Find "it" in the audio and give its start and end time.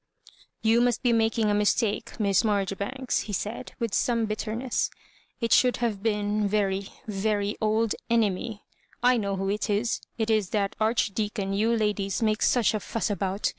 5.39-5.53, 9.51-9.69, 10.17-10.31